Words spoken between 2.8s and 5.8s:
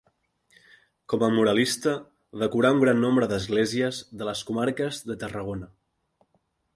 gran nombre d'esglésies de les comarques de Tarragona.